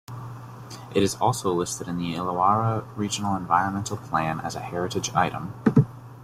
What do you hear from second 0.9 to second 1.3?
It is